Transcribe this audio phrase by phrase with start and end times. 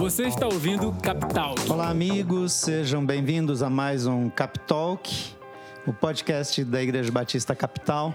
[0.00, 1.54] Você está ouvindo Capital.
[1.68, 5.34] Olá, amigos, sejam bem-vindos a mais um Capitalk,
[5.86, 8.14] o podcast da Igreja Batista Capital.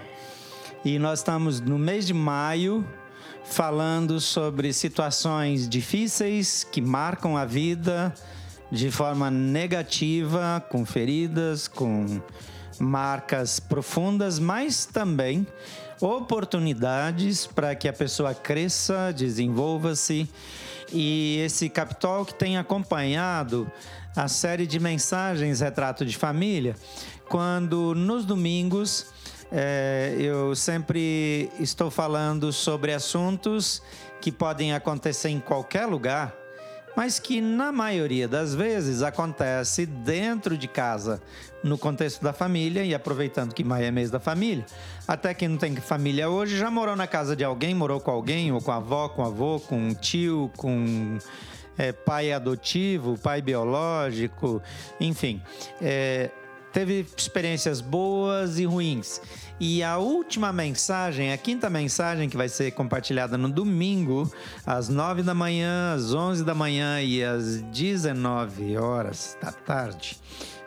[0.84, 2.84] E nós estamos no mês de maio
[3.44, 8.12] falando sobre situações difíceis que marcam a vida
[8.68, 12.20] de forma negativa, com feridas, com
[12.80, 15.46] marcas profundas, mas também
[16.00, 20.28] oportunidades para que a pessoa cresça, desenvolva-se.
[20.92, 23.70] E esse Capital que tem acompanhado
[24.14, 26.74] a série de mensagens Retrato de Família,
[27.28, 29.06] quando nos domingos
[29.50, 33.82] é, eu sempre estou falando sobre assuntos
[34.20, 36.34] que podem acontecer em qualquer lugar
[36.96, 41.20] mas que na maioria das vezes acontece dentro de casa,
[41.62, 44.64] no contexto da família e aproveitando que maio é mês da família.
[45.06, 48.50] Até quem não tem família hoje já morou na casa de alguém, morou com alguém,
[48.50, 51.18] ou com a avó, com o avô, com um tio, com
[51.76, 54.62] é, pai adotivo, pai biológico,
[54.98, 55.42] enfim.
[55.80, 56.30] É,
[56.72, 59.20] teve experiências boas e ruins.
[59.58, 64.30] E a última mensagem, a quinta mensagem que vai ser compartilhada no domingo,
[64.66, 70.18] às 9 da manhã, às 11 da manhã e às 19 horas da tarde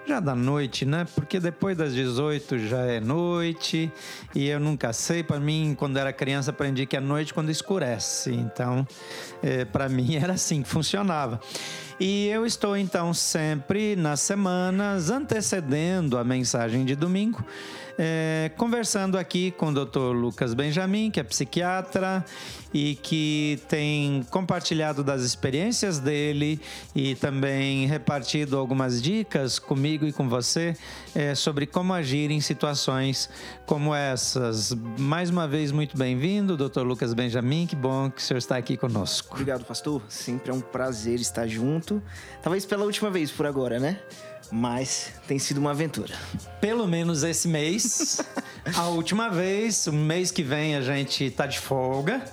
[0.10, 1.06] já da noite, né?
[1.14, 3.92] Porque depois das 18 já é noite
[4.34, 5.22] e eu nunca sei.
[5.22, 8.34] Para mim, quando era criança, aprendi que é noite quando escurece.
[8.34, 8.88] Então,
[9.44, 11.40] é, para mim era assim que funcionava.
[12.00, 17.44] E eu estou então sempre nas semanas antecedendo a mensagem de domingo
[18.02, 20.14] é, conversando aqui com o Dr.
[20.16, 22.24] Lucas Benjamin, que é psiquiatra
[22.74, 26.62] e que tem compartilhado das experiências dele
[26.96, 30.78] e também repartido algumas dicas comigo e com você
[31.14, 33.30] é, sobre como agir em situações
[33.66, 34.74] como essas.
[34.98, 36.84] Mais uma vez, muito bem-vindo, Dr.
[36.84, 37.68] Lucas Benjamin.
[37.68, 39.34] Que bom que o senhor está aqui conosco.
[39.34, 40.02] Obrigado, pastor.
[40.08, 41.89] Sempre é um prazer estar junto.
[42.42, 44.00] Talvez pela última vez por agora, né?
[44.52, 46.14] mas tem sido uma aventura.
[46.60, 48.22] Pelo menos esse mês.
[48.76, 52.24] a última vez, o mês que vem a gente tá de folga.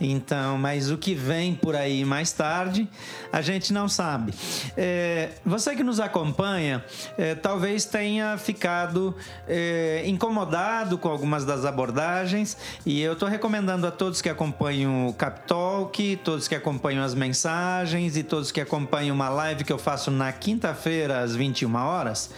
[0.00, 2.88] Então, mas o que vem por aí mais tarde,
[3.32, 4.34] a gente não sabe.
[4.76, 6.84] É, você que nos acompanha,
[7.16, 9.14] é, talvez tenha ficado
[9.48, 15.14] é, incomodado com algumas das abordagens, e eu estou recomendando a todos que acompanham o
[15.14, 20.10] Captalk, todos que acompanham as mensagens e todos que acompanham uma live que eu faço
[20.10, 22.30] na quinta-feira às 21 horas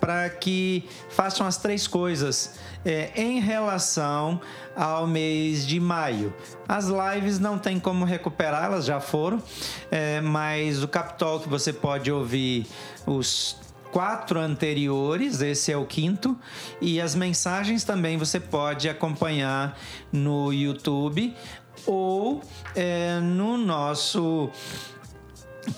[0.00, 2.54] para que façam as três coisas
[2.84, 4.40] é, em relação
[4.76, 6.32] ao mês de maio.
[6.68, 9.42] As lives não tem como recuperar, elas já foram,
[9.90, 12.66] é, mas o Capitol que você pode ouvir
[13.06, 13.56] os
[13.90, 16.38] quatro anteriores, esse é o quinto,
[16.80, 19.78] e as mensagens também você pode acompanhar
[20.12, 21.34] no YouTube
[21.86, 22.42] ou
[22.74, 24.50] é, no nosso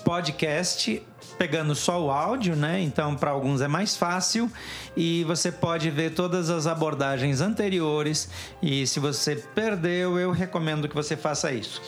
[0.03, 1.01] podcast
[1.37, 2.81] pegando só o áudio, né?
[2.81, 4.51] Então, para alguns é mais fácil
[4.95, 8.29] e você pode ver todas as abordagens anteriores.
[8.61, 11.81] E se você perdeu, eu recomendo que você faça isso.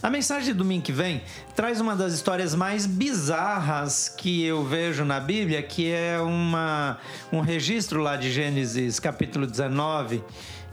[0.00, 1.22] A mensagem de domingo que vem
[1.56, 6.98] traz uma das histórias mais bizarras que eu vejo na Bíblia, que é uma,
[7.32, 10.22] um registro lá de Gênesis capítulo 19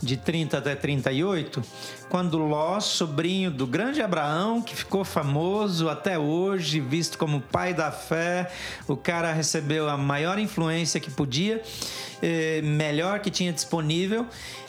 [0.02, 1.64] de 30 até 38,
[2.10, 7.92] quando Ló, sobrinho do grande Abraão, que ficou famoso até hoje, visto como pai da
[7.92, 8.52] fé,
[8.88, 11.62] o cara recebeu a maior influência que podia,
[12.22, 14.28] eh, melhor que tinha disponível,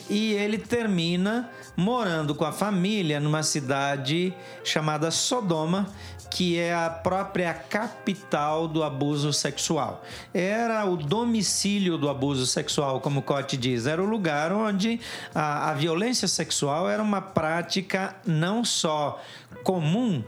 [0.09, 4.33] e ele termina morando com a família numa cidade
[4.63, 5.87] chamada Sodoma,
[6.29, 10.03] que é a própria capital do abuso sexual.
[10.33, 14.99] Era o domicílio do abuso sexual, como Cote diz, era o lugar onde
[15.33, 19.21] a, a violência sexual era uma prática não só
[19.63, 20.23] comum,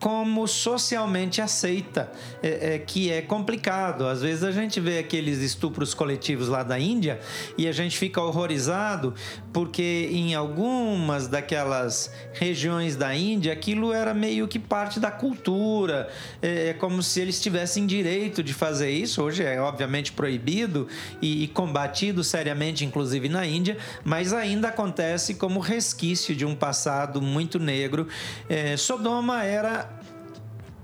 [0.00, 2.10] como socialmente aceita,
[2.42, 4.06] é, é, que é complicado.
[4.06, 7.20] Às vezes a gente vê aqueles estupros coletivos lá da Índia
[7.56, 9.14] e a gente fica horrorizado
[9.52, 16.08] porque em algumas daquelas regiões da Índia aquilo era meio que parte da cultura,
[16.40, 19.22] é, é como se eles tivessem direito de fazer isso.
[19.22, 20.88] Hoje é obviamente proibido
[21.20, 27.20] e, e combatido seriamente, inclusive na Índia, mas ainda acontece como resquício de um passado
[27.20, 28.08] muito negro.
[28.48, 29.89] É, Sodoma era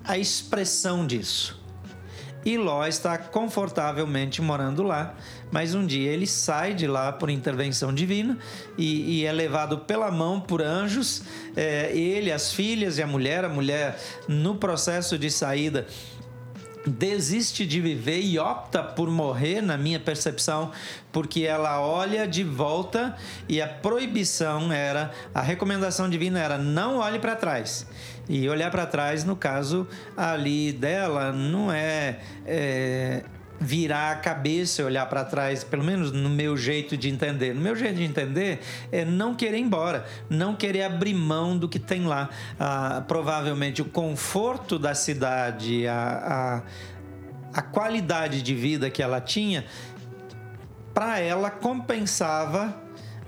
[0.06, 1.60] a expressão disso.
[2.44, 5.16] E Ló está confortavelmente morando lá,
[5.50, 8.38] mas um dia ele sai de lá por intervenção divina
[8.78, 11.22] e, e é levado pela mão por anjos.
[11.56, 13.98] É, ele, as filhas e a mulher, a mulher
[14.28, 15.88] no processo de saída
[16.86, 20.70] desiste de viver e opta por morrer, na minha percepção,
[21.10, 23.16] porque ela olha de volta
[23.48, 27.86] e a proibição era, a recomendação divina era não olhe para trás.
[28.28, 29.86] E olhar para trás, no caso
[30.16, 33.22] ali dela, não é, é
[33.60, 37.54] virar a cabeça e olhar para trás, pelo menos no meu jeito de entender.
[37.54, 38.60] No meu jeito de entender
[38.92, 42.28] é não querer ir embora, não querer abrir mão do que tem lá.
[42.58, 46.62] Ah, provavelmente o conforto da cidade, a,
[47.54, 49.64] a, a qualidade de vida que ela tinha,
[50.92, 52.85] para ela compensava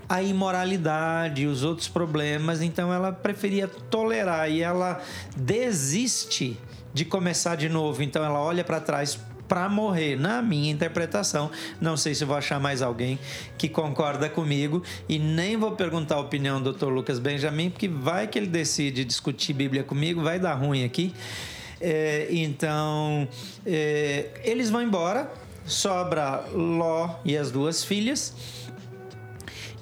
[0.09, 4.99] a imoralidade, os outros problemas, então ela preferia tolerar e ela
[5.37, 6.57] desiste
[6.91, 8.01] de começar de novo.
[8.01, 11.49] Então ela olha para trás para morrer, na minha interpretação.
[11.81, 13.17] Não sei se vou achar mais alguém
[13.57, 16.87] que concorda comigo e nem vou perguntar a opinião do Dr.
[16.87, 21.13] Lucas Benjamin, porque vai que ele decide discutir Bíblia comigo, vai dar ruim aqui.
[21.81, 23.27] É, então,
[23.65, 25.31] é, eles vão embora,
[25.65, 28.35] sobra Ló e as duas filhas.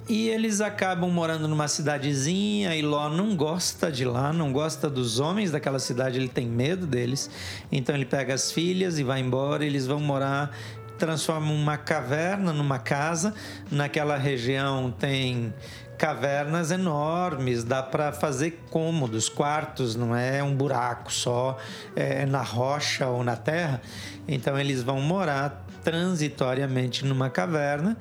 [0.09, 5.19] E eles acabam morando numa cidadezinha e Ló não gosta de lá, não gosta dos
[5.19, 7.29] homens daquela cidade, ele tem medo deles.
[7.69, 10.55] Então ele pega as filhas e vai embora, eles vão morar,
[10.97, 13.33] transformam uma caverna numa casa.
[13.69, 15.53] Naquela região tem
[15.97, 21.57] cavernas enormes, dá para fazer cômodos, quartos, não é um buraco só
[21.97, 23.81] é na rocha ou na terra.
[24.25, 27.97] Então eles vão morar transitoriamente numa caverna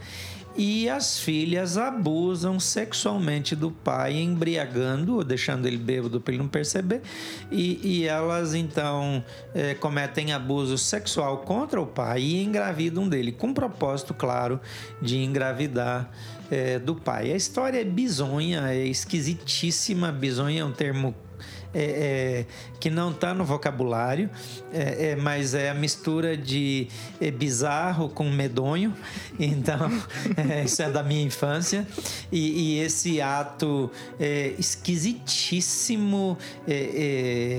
[0.57, 7.03] e as filhas abusam sexualmente do pai, embriagando, deixando ele bêbado para ele não perceber,
[7.51, 9.25] e, e elas então
[9.55, 14.61] é, cometem abuso sexual contra o pai e engravidam dele, com propósito, claro,
[15.01, 16.11] de engravidar
[16.51, 17.33] é, do pai.
[17.33, 20.13] A história é bizonha, é esquisitíssima.
[20.13, 21.15] Bizonha é um termo
[21.75, 22.47] é, é,
[22.81, 24.31] que não está no vocabulário,
[24.73, 26.89] é, é, mas é a mistura de
[27.21, 28.95] é, bizarro com medonho.
[29.39, 29.91] Então,
[30.37, 31.87] é, isso é da minha infância.
[32.33, 33.91] E, e esse ato
[34.59, 36.39] esquisitíssimo,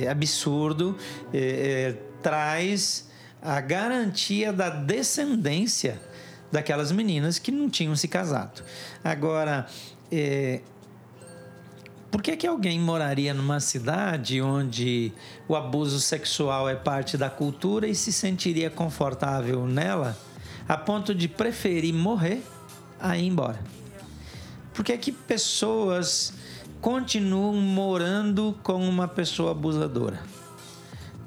[0.09, 0.97] absurdo,
[2.21, 3.07] traz
[3.41, 6.01] a garantia da descendência
[6.51, 8.63] daquelas meninas que não tinham se casado.
[9.03, 9.67] Agora,
[10.11, 10.61] é,
[12.09, 15.11] por que, que alguém moraria numa cidade onde
[15.47, 20.17] o abuso sexual é parte da cultura e se sentiria confortável nela
[20.67, 22.43] a ponto de preferir morrer
[22.99, 23.59] a ir embora?
[24.73, 26.33] Por que, que pessoas
[26.79, 30.21] continuam morando com uma pessoa abusadora?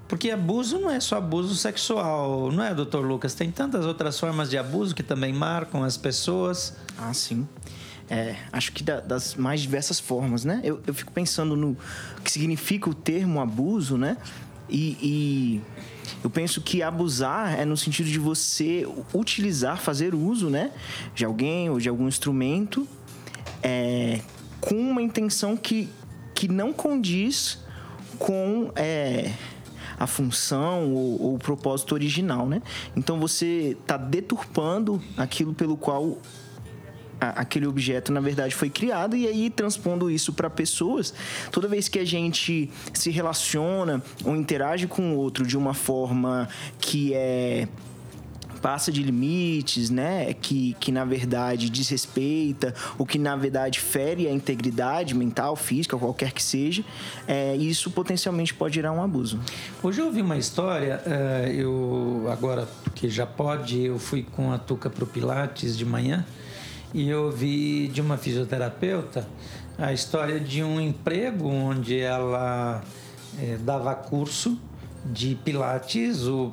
[0.08, 3.34] Porque abuso não é só abuso sexual, não é, doutor Lucas?
[3.34, 6.76] Tem tantas outras formas de abuso que também marcam as pessoas.
[6.98, 7.46] Ah, sim.
[8.10, 10.60] É, acho que da, das mais diversas formas, né?
[10.64, 11.76] Eu, eu fico pensando no
[12.24, 14.16] que significa o termo abuso, né?
[14.68, 15.60] E, e,
[16.22, 18.84] eu penso que abusar é no sentido de você
[19.14, 20.72] utilizar, fazer uso, né?
[21.14, 22.86] De alguém ou de algum instrumento
[23.62, 24.20] é,
[24.60, 25.88] com uma intenção que,
[26.34, 27.58] que não condiz
[28.18, 29.32] com é,
[29.98, 32.60] a função ou, ou, o propósito original, né?
[32.96, 36.18] Então você está deturpando aquilo pelo qual
[37.20, 41.12] aquele objeto na verdade foi criado e aí transpondo isso para pessoas
[41.52, 46.48] toda vez que a gente se relaciona ou interage com o outro de uma forma
[46.78, 47.68] que é
[48.60, 50.32] passa de limites, né?
[50.34, 56.32] Que, que na verdade desrespeita ou que na verdade fere a integridade mental, física, qualquer
[56.32, 56.84] que seja,
[57.26, 59.40] é, isso potencialmente pode gerar um abuso.
[59.82, 64.58] Hoje eu ouvi uma história, é, eu agora porque já pode, eu fui com a
[64.58, 66.24] Tuca pro Pilates de manhã
[66.92, 69.26] e eu ouvi de uma fisioterapeuta
[69.80, 72.82] a história de um emprego onde ela
[73.40, 74.60] é, dava curso
[75.06, 76.52] de Pilates, o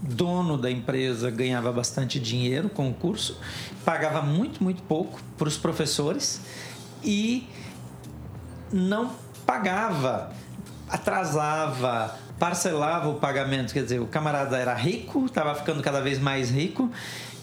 [0.00, 3.36] dono da empresa ganhava bastante dinheiro com o curso,
[3.84, 6.40] pagava muito, muito pouco para os professores
[7.02, 7.48] e
[8.72, 9.10] não
[9.44, 10.32] pagava,
[10.88, 13.72] atrasava, parcelava o pagamento.
[13.72, 16.88] Quer dizer, o camarada era rico, estava ficando cada vez mais rico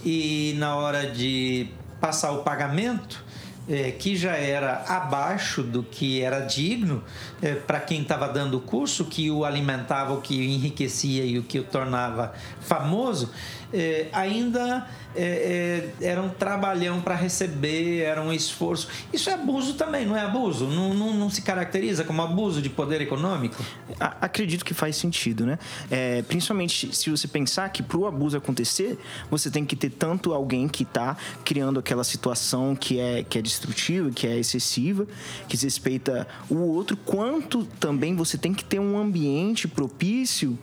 [0.01, 1.67] e na hora de
[2.05, 3.25] passar o pagamento,
[3.67, 7.03] é, que já era abaixo do que era digno
[7.41, 11.39] é, para quem estava dando o curso, que o alimentava, o que o enriquecia e
[11.39, 12.31] o que o tornava
[12.61, 13.31] famoso,
[13.73, 18.87] é, ainda é, é, era um trabalhão para receber, era um esforço.
[19.13, 20.67] Isso é abuso também, não é abuso?
[20.67, 23.63] Não, não, não se caracteriza como abuso de poder econômico?
[23.99, 25.57] Acredito que faz sentido, né?
[25.89, 28.97] É, principalmente se você pensar que para o abuso acontecer,
[29.31, 33.41] você tem que ter tanto alguém que está criando aquela situação que é, que é
[33.41, 35.07] destrutiva, que é excessiva,
[35.47, 40.57] que desrespeita o outro, quanto também você tem que ter um ambiente propício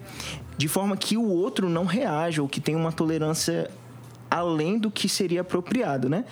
[0.57, 3.71] de forma que o outro não reaja ou que tenha uma tolerância
[4.31, 6.25] além do que seria apropriado, né?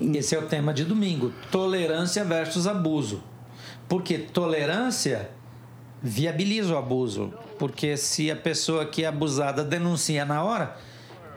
[0.00, 3.22] Esse é o tema de domingo: tolerância versus abuso.
[3.88, 5.30] Porque tolerância
[6.02, 10.76] viabiliza o abuso, porque se a pessoa que é abusada denuncia na hora,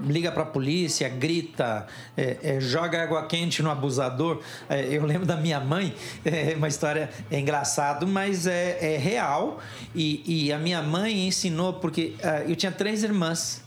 [0.01, 4.41] liga para a polícia, grita, é, é, joga água quente no abusador.
[4.69, 5.93] É, eu lembro da minha mãe,
[6.25, 9.59] é uma história é engraçado, mas é, é real.
[9.93, 13.63] E, e, a minha mãe ensinou porque uh, eu tinha três irmãs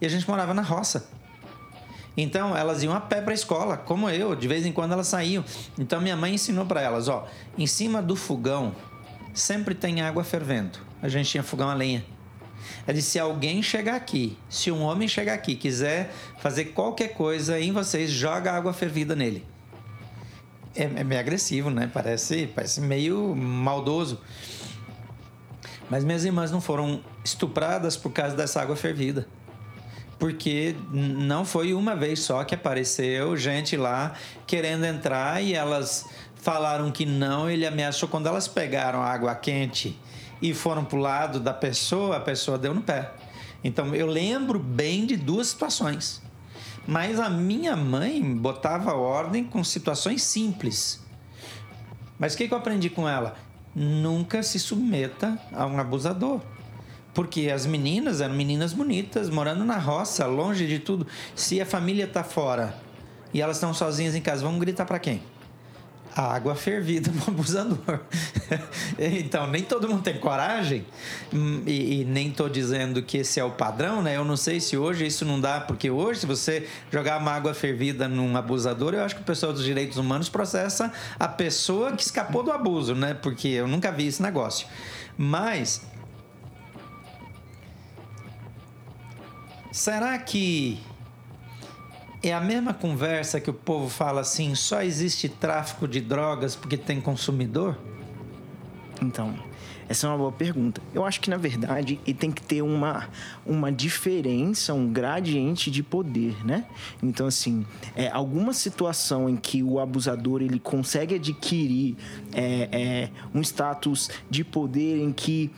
[0.00, 1.08] e a gente morava na roça.
[2.16, 4.34] Então elas iam a pé para a escola, como eu.
[4.34, 5.44] De vez em quando elas saíam.
[5.78, 8.74] Então minha mãe ensinou para elas, ó, em cima do fogão
[9.32, 10.78] sempre tem água fervendo.
[11.02, 12.04] A gente tinha fogão a lenha.
[12.86, 17.60] Ela disse: se alguém chegar aqui, se um homem chegar aqui quiser fazer qualquer coisa
[17.60, 19.44] em vocês, joga água fervida nele.
[20.74, 21.90] É, é meio agressivo, né?
[21.92, 24.20] Parece, parece meio maldoso.
[25.88, 29.26] Mas minhas irmãs não foram estupradas por causa dessa água fervida.
[30.18, 34.12] Porque não foi uma vez só que apareceu gente lá
[34.46, 37.50] querendo entrar e elas falaram que não.
[37.50, 39.98] Ele ameaçou quando elas pegaram água quente
[40.40, 43.12] e foram para o lado da pessoa, a pessoa deu no pé.
[43.62, 46.22] Então eu lembro bem de duas situações.
[46.86, 51.00] Mas a minha mãe botava ordem com situações simples.
[52.18, 53.36] Mas o que, que eu aprendi com ela?
[53.74, 56.40] Nunca se submeta a um abusador.
[57.12, 61.06] Porque as meninas eram meninas bonitas, morando na roça, longe de tudo.
[61.34, 62.74] Se a família está fora
[63.32, 65.22] e elas estão sozinhas em casa, vão gritar para quem?
[66.20, 68.00] A água fervida no abusador.
[68.98, 70.84] então, nem todo mundo tem coragem,
[71.32, 74.16] hum, e, e nem estou dizendo que esse é o padrão, né?
[74.16, 77.54] Eu não sei se hoje isso não dá, porque hoje, se você jogar uma água
[77.54, 82.02] fervida num abusador, eu acho que o pessoal dos direitos humanos processa a pessoa que
[82.02, 83.14] escapou do abuso, né?
[83.14, 84.66] Porque eu nunca vi esse negócio.
[85.16, 85.82] Mas.
[89.72, 90.80] Será que
[92.22, 96.76] é a mesma conversa que o povo fala assim: só existe tráfico de drogas porque
[96.76, 97.78] tem consumidor?
[99.02, 99.34] Então,
[99.88, 100.80] essa é uma boa pergunta.
[100.94, 103.08] Eu acho que, na verdade, ele tem que ter uma,
[103.44, 106.64] uma diferença, um gradiente de poder, né?
[107.02, 111.96] Então, assim, é, alguma situação em que o abusador ele consegue adquirir
[112.32, 115.50] é, é, um status de poder em que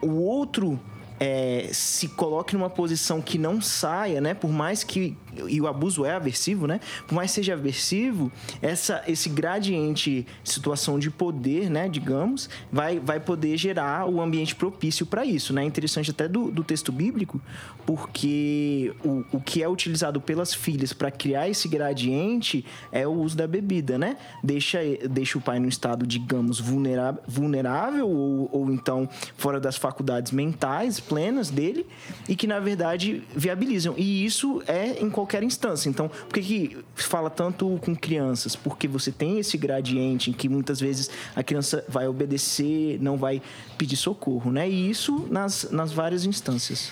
[0.00, 0.78] o outro
[1.18, 4.34] é, se coloque numa posição que não saia, né?
[4.34, 5.16] Por mais que
[5.48, 6.80] e o abuso é aversivo, né?
[7.06, 11.88] Por mais que seja aversivo, essa, esse gradiente situação de poder, né?
[11.88, 15.62] Digamos, vai, vai poder gerar o ambiente propício para isso, né?
[15.62, 17.40] É interessante até do, do texto bíblico,
[17.86, 23.36] porque o, o que é utilizado pelas filhas para criar esse gradiente é o uso
[23.36, 24.16] da bebida, né?
[24.42, 30.32] Deixa, deixa o pai no estado, digamos, vulnerável, vulnerável ou, ou então fora das faculdades
[30.32, 31.86] mentais plenas dele
[32.28, 33.94] e que, na verdade, viabilizam.
[33.96, 35.88] E isso é em qualquer instância.
[35.88, 38.56] Então, por que, que fala tanto com crianças?
[38.56, 43.40] Porque você tem esse gradiente em que muitas vezes a criança vai obedecer, não vai
[43.78, 44.68] pedir socorro, né?
[44.68, 46.90] E isso nas, nas várias instâncias.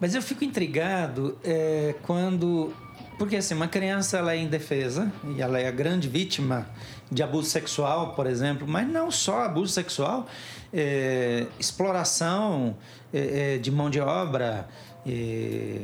[0.00, 2.72] Mas eu fico intrigado é, quando
[3.18, 6.68] porque assim, uma criança ela é indefesa e ela é a grande vítima
[7.10, 10.28] de abuso sexual, por exemplo, mas não só abuso sexual,
[10.72, 12.76] é, exploração
[13.12, 14.68] é, de mão de obra,
[15.04, 15.80] é,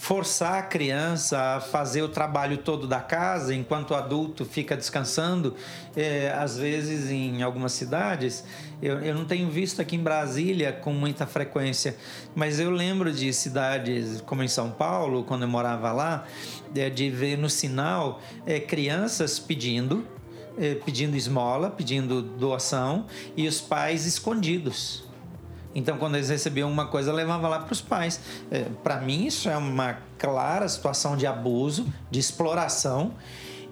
[0.00, 5.54] forçar a criança a fazer o trabalho todo da casa enquanto o adulto fica descansando.
[5.94, 8.42] É, às vezes, em algumas cidades,
[8.80, 11.94] eu, eu não tenho visto aqui em Brasília com muita frequência,
[12.34, 16.24] mas eu lembro de cidades como em São Paulo, quando eu morava lá,
[16.74, 20.06] é, de ver no sinal é, crianças pedindo.
[20.84, 25.09] Pedindo esmola, pedindo doação e os pais escondidos
[25.74, 28.20] então, quando eles recebiam uma coisa, levava lá para os pais.
[28.50, 33.12] É, para mim, isso é uma clara situação de abuso, de exploração.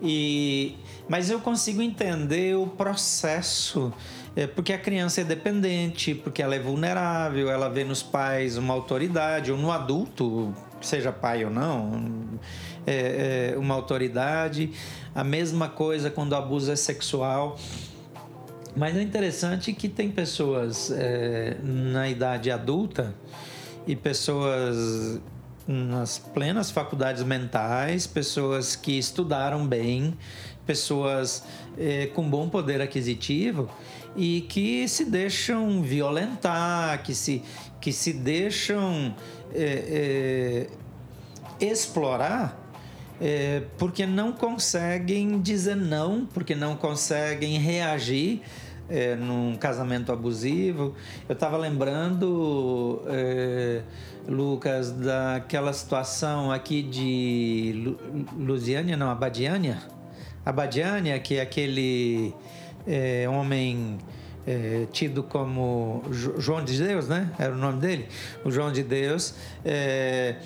[0.00, 0.76] E,
[1.08, 3.92] mas eu consigo entender o processo,
[4.36, 8.74] é, porque a criança é dependente, porque ela é vulnerável, ela vê nos pais uma
[8.74, 12.00] autoridade, ou no adulto, seja pai ou não,
[12.86, 14.70] é, é uma autoridade.
[15.12, 17.58] A mesma coisa quando o abuso é sexual.
[18.78, 23.12] Mas é interessante que tem pessoas é, na idade adulta
[23.85, 25.20] e pessoas
[25.66, 30.16] nas plenas faculdades mentais, pessoas que estudaram bem,
[30.64, 31.42] pessoas
[31.76, 33.68] é, com bom poder aquisitivo
[34.16, 37.42] e que se deixam violentar, que se,
[37.80, 39.12] que se deixam
[39.52, 40.68] é,
[41.61, 42.68] é, explorar
[43.20, 48.42] é, porque não conseguem dizer não, porque não conseguem reagir
[48.88, 50.95] é, num casamento abusivo.
[51.28, 53.83] Eu estava lembrando, é,
[54.28, 57.99] Lucas, daquela situação aqui de Lu,
[58.38, 59.78] Lusiânia, não, Abadiânia.
[60.45, 62.35] Abadiânia, que é aquele
[62.87, 63.99] é, homem
[64.47, 67.30] é, tido como João de Deus, né?
[67.38, 68.09] Era o nome dele,
[68.45, 69.35] o João de Deus.
[69.62, 70.37] É,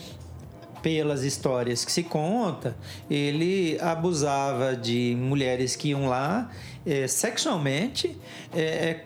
[0.82, 2.76] pelas histórias que se conta,
[3.08, 6.50] ele abusava de mulheres que iam lá
[6.84, 8.18] é, sexualmente,
[8.52, 9.04] é,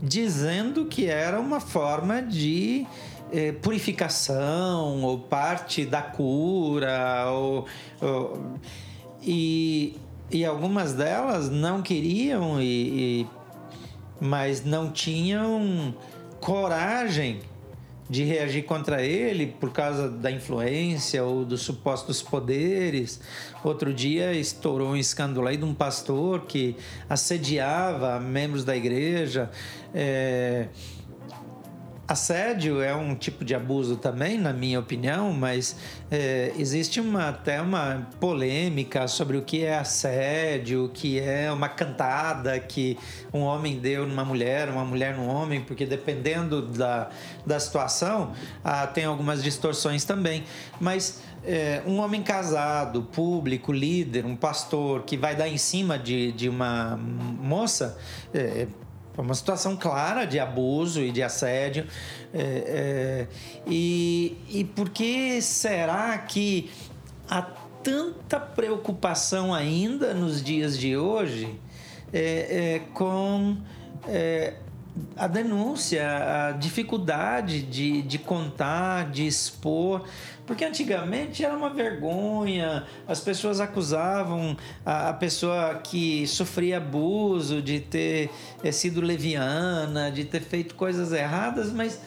[0.00, 2.86] dizendo que era uma forma de
[3.32, 7.66] é, purificação ou parte da cura ou,
[8.00, 8.58] ou,
[9.22, 9.96] e,
[10.30, 13.26] e algumas delas não queriam e, e
[14.20, 15.94] mas não tinham
[16.40, 17.40] coragem
[18.08, 23.20] de reagir contra ele por causa da influência ou dos supostos poderes.
[23.64, 26.76] Outro dia estourou um escândalo aí de um pastor que
[27.08, 29.50] assediava membros da igreja.
[29.92, 30.68] É,
[32.08, 35.74] Assédio é um tipo de abuso também, na minha opinião, mas
[36.08, 41.68] é, existe uma, até uma polêmica sobre o que é assédio, o que é uma
[41.68, 42.96] cantada que
[43.32, 47.10] um homem deu numa mulher, uma mulher num homem, porque dependendo da,
[47.44, 48.32] da situação,
[48.62, 50.44] ah, tem algumas distorções também.
[50.80, 56.30] Mas é, um homem casado, público, líder, um pastor que vai dar em cima de,
[56.30, 57.98] de uma moça.
[58.32, 58.68] É,
[59.16, 61.86] é uma situação clara de abuso e de assédio.
[62.34, 63.26] É, é,
[63.66, 66.70] e, e por que será que
[67.28, 67.42] há
[67.82, 71.58] tanta preocupação ainda nos dias de hoje
[72.12, 73.56] é, é com
[74.08, 74.54] é,
[75.16, 80.04] a denúncia, a dificuldade de, de contar, de expor?
[80.46, 87.80] Porque antigamente era uma vergonha, as pessoas acusavam a, a pessoa que sofria abuso de
[87.80, 88.30] ter
[88.62, 92.00] é, sido leviana, de ter feito coisas erradas, mas,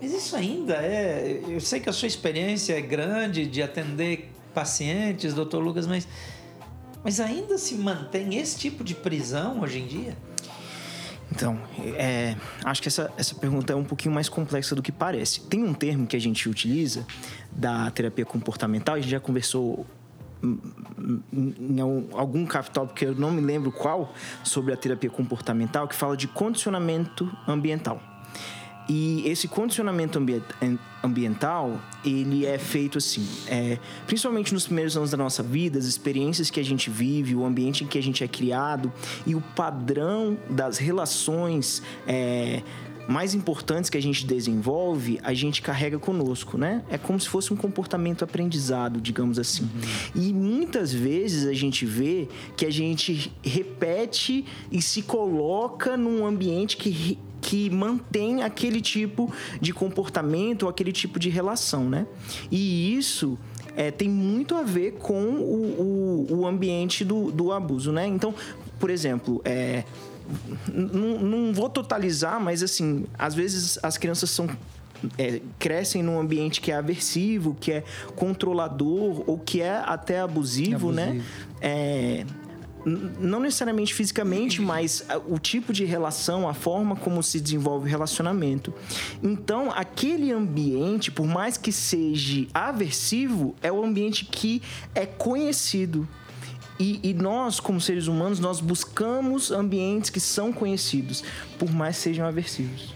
[0.00, 1.42] mas isso ainda é.
[1.48, 6.06] Eu sei que a sua experiência é grande de atender pacientes, doutor Lucas, mas,
[7.02, 10.16] mas ainda se mantém esse tipo de prisão hoje em dia?
[11.30, 11.58] Então,
[11.96, 15.40] é, acho que essa, essa pergunta é um pouquinho mais complexa do que parece.
[15.42, 17.04] Tem um termo que a gente utiliza
[17.50, 19.84] da terapia comportamental, a gente já conversou
[21.32, 21.80] em
[22.12, 26.28] algum capital, porque eu não me lembro qual, sobre a terapia comportamental, que fala de
[26.28, 28.00] condicionamento ambiental.
[28.88, 30.20] E esse condicionamento
[31.02, 36.50] ambiental, ele é feito assim, é, principalmente nos primeiros anos da nossa vida, as experiências
[36.50, 38.92] que a gente vive, o ambiente em que a gente é criado
[39.26, 42.62] e o padrão das relações é,
[43.08, 46.82] mais importantes que a gente desenvolve, a gente carrega conosco, né?
[46.88, 49.62] É como se fosse um comportamento aprendizado, digamos assim.
[49.62, 50.22] Uhum.
[50.22, 56.76] E muitas vezes a gente vê que a gente repete e se coloca num ambiente
[56.76, 62.04] que que mantém aquele tipo de comportamento, aquele tipo de relação, né?
[62.50, 63.38] E isso
[63.76, 68.04] é, tem muito a ver com o, o, o ambiente do, do abuso, né?
[68.04, 68.34] Então,
[68.80, 69.84] por exemplo, é,
[70.66, 74.48] não, não vou totalizar, mas assim, às vezes as crianças são
[75.16, 77.84] é, crescem num ambiente que é aversivo, que é
[78.16, 81.04] controlador ou que é até abusivo, né?
[81.04, 81.24] abusivo.
[81.24, 81.24] né?
[81.60, 82.26] É,
[82.86, 88.72] não necessariamente fisicamente, mas o tipo de relação, a forma como se desenvolve o relacionamento.
[89.20, 94.62] Então, aquele ambiente, por mais que seja aversivo, é o ambiente que
[94.94, 96.08] é conhecido.
[96.78, 101.24] E, e, nós, como seres humanos, nós buscamos ambientes que são conhecidos,
[101.58, 102.94] por mais que sejam aversivos.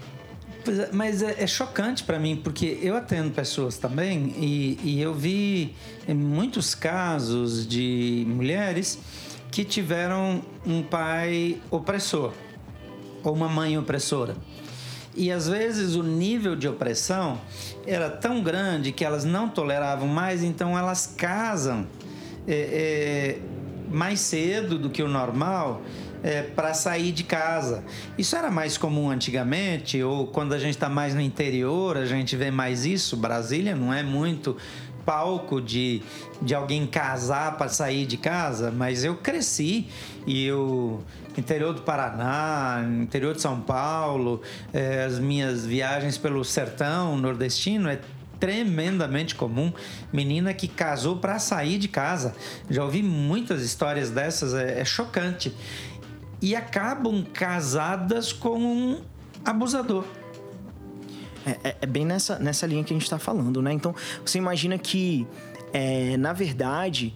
[0.67, 5.13] É, mas é, é chocante para mim, porque eu atendo pessoas também e, e eu
[5.13, 5.75] vi
[6.07, 8.99] muitos casos de mulheres
[9.51, 12.31] que tiveram um pai opressor
[13.21, 14.35] ou uma mãe opressora.
[15.13, 17.39] E às vezes o nível de opressão
[17.85, 21.85] era tão grande que elas não toleravam mais, então elas casam
[22.47, 23.39] é, é,
[23.93, 25.81] mais cedo do que o normal
[26.23, 27.83] é, para sair de casa.
[28.17, 32.35] Isso era mais comum antigamente, ou quando a gente está mais no interior, a gente
[32.37, 33.17] vê mais isso.
[33.17, 34.55] Brasília não é muito
[35.05, 36.01] palco de,
[36.41, 39.87] de alguém casar para sair de casa, mas eu cresci
[40.25, 41.03] e eu
[41.37, 44.41] interior do Paraná, interior de São Paulo,
[44.73, 47.99] é, as minhas viagens pelo sertão nordestino é
[48.39, 49.71] tremendamente comum.
[50.11, 52.35] Menina que casou para sair de casa.
[52.69, 55.55] Já ouvi muitas histórias dessas, é, é chocante.
[56.41, 59.01] E acabam casadas com um
[59.45, 60.05] abusador.
[61.45, 63.73] É, é, é, bem nessa, nessa linha que a gente está falando, né?
[63.73, 65.27] Então, você imagina que,
[65.73, 67.13] é, na verdade,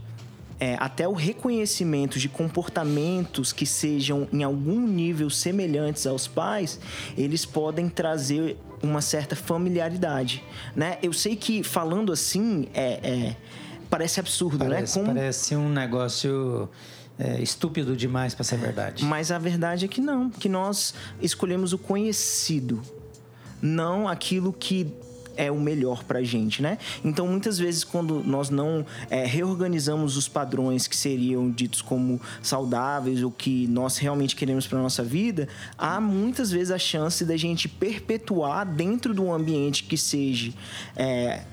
[0.59, 6.79] é, até o reconhecimento de comportamentos que sejam em algum nível semelhantes aos pais,
[7.17, 10.43] eles podem trazer uma certa familiaridade,
[10.75, 10.97] né?
[11.01, 13.35] Eu sei que falando assim é, é
[13.89, 15.05] parece absurdo, parece, né?
[15.05, 15.15] Como...
[15.15, 16.69] Parece um negócio
[17.17, 19.03] é, estúpido demais para ser verdade.
[19.05, 22.81] Mas a verdade é que não, que nós escolhemos o conhecido,
[23.61, 24.91] não aquilo que
[25.37, 26.77] é o melhor para gente, né?
[27.03, 33.21] Então, muitas vezes, quando nós não é, reorganizamos os padrões que seriam ditos como saudáveis
[33.21, 37.67] ou que nós realmente queremos para nossa vida, há muitas vezes a chance da gente
[37.67, 40.53] perpetuar dentro de um ambiente que seja
[40.95, 41.43] é,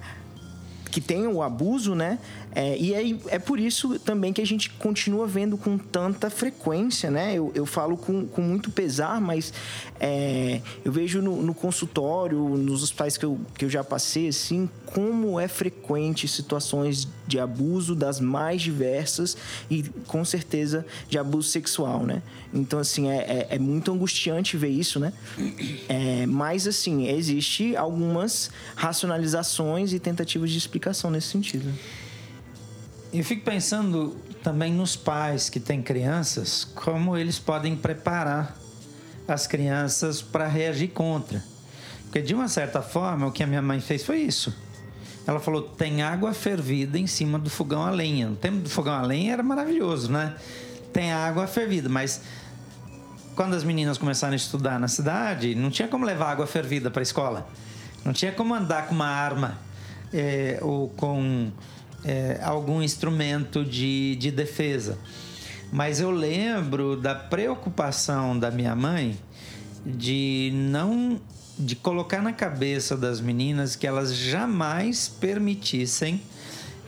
[0.91, 2.19] que tenha o abuso, né?
[2.55, 7.11] É, e é, é por isso também que a gente continua vendo com tanta frequência,
[7.11, 7.35] né?
[7.35, 9.53] Eu, eu falo com, com muito pesar, mas
[9.99, 14.69] é, eu vejo no, no, consultório, nos hospitais que eu, que eu já passei, assim,
[14.87, 19.37] como é frequente situações de abuso das mais diversas
[19.71, 22.23] e com certeza de abuso sexual, né?
[22.53, 25.13] Então, assim, é, é, é muito angustiante ver isso, né?
[25.89, 31.73] É, mas, assim, existe algumas racionalizações e tentativas de explicação nesse sentido.
[33.13, 38.57] Eu fico pensando também nos pais que têm crianças, como eles podem preparar
[39.29, 41.45] as crianças para reagir contra.
[42.05, 44.57] Porque de uma certa forma, o que a minha mãe fez foi isso.
[45.27, 48.31] Ela falou: tem água fervida em cima do fogão a lenha.
[48.31, 50.35] No tempo do fogão a lenha era maravilhoso, né?
[50.91, 52.23] Tem água fervida, mas
[53.37, 57.01] quando as meninas começaram a estudar na cidade, não tinha como levar água fervida para
[57.01, 57.47] a escola.
[58.05, 59.59] Não tinha como andar com uma arma
[60.13, 61.53] é, ou com
[62.05, 64.99] é, algum instrumento de, de defesa.
[65.73, 69.19] Mas eu lembro da preocupação da minha mãe
[69.85, 71.21] de não
[71.59, 76.21] de colocar na cabeça das meninas que elas jamais permitissem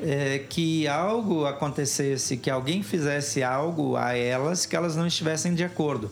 [0.01, 5.63] é, que algo acontecesse, que alguém fizesse algo a elas que elas não estivessem de
[5.65, 6.11] acordo.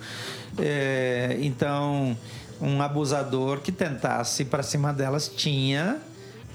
[0.58, 2.16] É, então,
[2.60, 6.00] um abusador que tentasse para cima delas tinha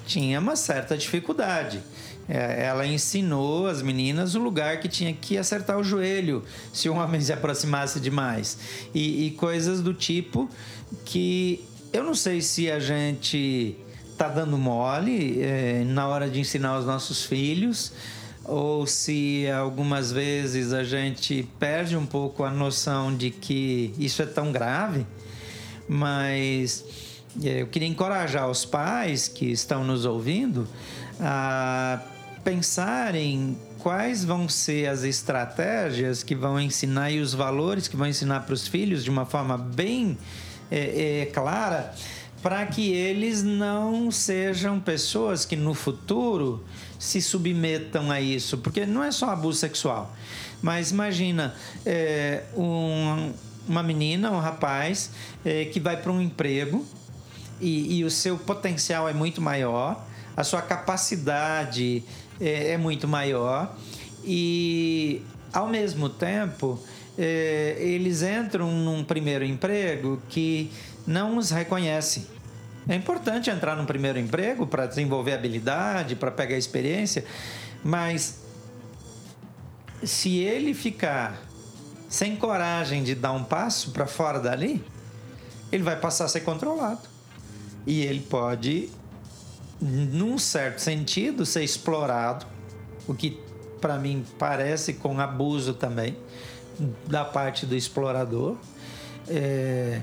[0.08, 1.84] tinha uma certa dificuldade.
[2.30, 6.44] É, ela ensinou as meninas o lugar que tinha que acertar o joelho
[6.74, 8.58] se um homem se aproximasse demais.
[8.94, 10.50] E, e coisas do tipo
[11.06, 13.78] que eu não sei se a gente
[14.18, 17.94] tá dando mole é, na hora de ensinar os nossos filhos
[18.44, 24.26] ou se algumas vezes a gente perde um pouco a noção de que isso é
[24.26, 25.06] tão grave,
[25.88, 26.84] mas
[27.42, 30.68] eu queria encorajar os pais que estão nos ouvindo
[31.20, 32.02] a
[32.44, 38.08] pensar em quais vão ser as estratégias que vão ensinar e os valores que vão
[38.08, 40.18] ensinar para os filhos de uma forma bem
[40.72, 41.94] é, é, clara,
[42.42, 46.64] para que eles não sejam pessoas que no futuro
[46.98, 50.16] se submetam a isso, porque não é só abuso sexual.
[50.62, 51.54] Mas imagina
[51.86, 53.32] é, um,
[53.68, 55.12] uma menina, um rapaz
[55.46, 56.86] é, que vai para um emprego
[57.60, 62.04] e, e o seu potencial é muito maior, a sua capacidade
[62.40, 63.76] é, é muito maior
[64.24, 66.80] e, ao mesmo tempo,
[67.18, 70.72] é, eles entram num primeiro emprego que
[71.06, 72.28] não os reconhece.
[72.88, 77.26] É importante entrar num primeiro emprego para desenvolver habilidade, para pegar experiência,
[77.84, 78.44] mas
[80.04, 81.42] se ele ficar
[82.08, 84.84] sem coragem de dar um passo para fora dali,
[85.72, 87.17] ele vai passar a ser controlado.
[87.88, 88.90] E ele pode,
[89.82, 92.46] num certo sentido, ser explorado
[93.08, 93.40] o que
[93.80, 96.18] para mim parece com abuso também
[97.08, 98.58] da parte do explorador.
[99.30, 100.02] É,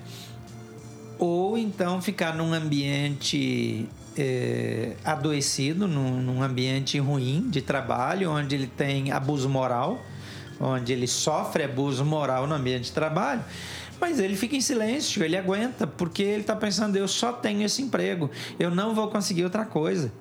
[1.18, 8.66] ou então ficar num ambiente é, adoecido, num, num, ambiente ruim de trabalho, onde ele
[8.66, 10.02] tem abuso moral,
[10.58, 13.44] onde ele sofre abuso moral no ambiente de trabalho,
[14.00, 17.82] mas ele fica em silêncio, ele aguenta, porque ele está pensando: eu só tenho esse
[17.82, 20.12] emprego, eu não vou conseguir outra coisa.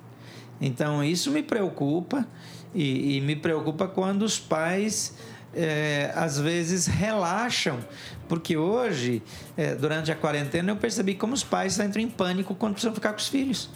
[0.60, 2.26] Então isso me preocupa
[2.74, 5.14] e, e me preocupa quando os pais
[5.54, 7.78] é, às vezes relaxam,
[8.28, 9.22] porque hoje,
[9.56, 13.12] é, durante a quarentena, eu percebi como os pais entram em pânico quando precisam ficar
[13.12, 13.70] com os filhos.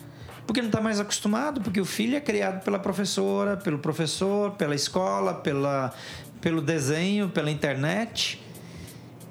[0.46, 4.74] Porque não está mais acostumado, porque o filho é criado pela professora, pelo professor, pela
[4.74, 5.92] escola, pela,
[6.40, 8.42] pelo desenho, pela internet.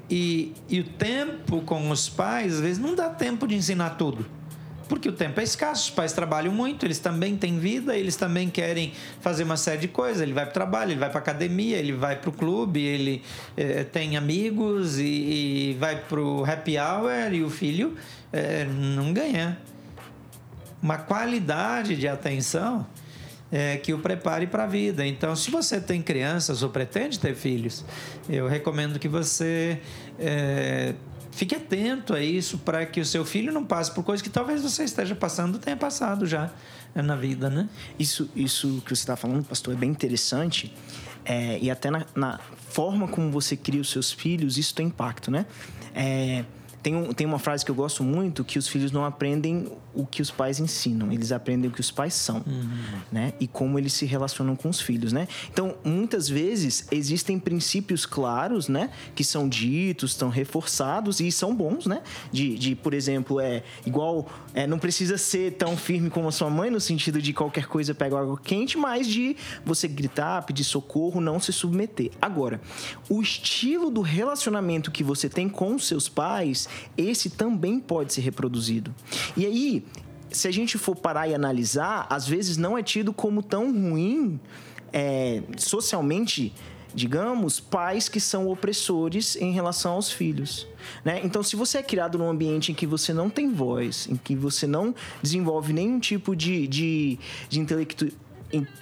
[0.09, 4.25] E, e o tempo com os pais, às vezes, não dá tempo de ensinar tudo
[4.87, 8.49] porque o tempo é escasso, os pais trabalham muito, eles também têm vida, eles também
[8.49, 10.21] querem fazer uma série de coisas.
[10.21, 13.21] Ele vai para o trabalho, ele vai para academia, ele vai para o clube, ele
[13.55, 17.95] é, tem amigos e, e vai para o happy hour e o filho
[18.31, 19.57] é, não ganha
[20.81, 22.85] uma qualidade de atenção
[23.51, 25.05] é, que o prepare para a vida.
[25.05, 27.85] Então, se você tem crianças ou pretende ter filhos,
[28.29, 29.81] eu recomendo que você
[31.37, 34.63] Fique atento a isso para que o seu filho não passe por coisas que talvez
[34.63, 36.51] você esteja passando, tenha passado já
[36.95, 37.69] na vida, né?
[37.99, 40.73] Isso, isso que você está falando, pastor, é bem interessante.
[41.23, 45.29] É, e até na, na, forma como você cria os seus filhos, isso tem impacto,
[45.29, 45.45] né?
[45.93, 46.43] É,
[46.81, 50.05] tem, um, tem uma frase que eu gosto muito, que os filhos não aprendem o
[50.05, 52.69] que os pais ensinam, eles aprendem o que os pais são, uhum.
[53.11, 53.33] né?
[53.39, 55.27] E como eles se relacionam com os filhos, né?
[55.51, 58.91] Então, muitas vezes existem princípios claros, né?
[59.15, 62.01] Que são ditos, estão reforçados e são bons, né?
[62.31, 66.49] De, de por exemplo, é igual, é, não precisa ser tão firme como a sua
[66.49, 69.35] mãe no sentido de qualquer coisa pega água quente, mas de
[69.65, 72.11] você gritar, pedir socorro, não se submeter.
[72.21, 72.61] Agora,
[73.09, 76.66] o estilo do relacionamento que você tem com seus pais,
[76.97, 78.93] esse também pode ser reproduzido.
[79.35, 79.85] E aí,
[80.31, 84.39] se a gente for parar e analisar, às vezes não é tido como tão ruim
[84.91, 86.53] é, socialmente
[86.97, 90.67] digamos, pais que são opressores em relação aos filhos.
[91.05, 91.21] Né?
[91.23, 94.35] Então, se você é criado num ambiente em que você não tem voz, em que
[94.35, 98.07] você não desenvolve nenhum tipo de, de, de intelecto.